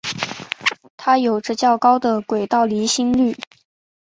[0.97, 3.37] 它有着较高的轨道离心率。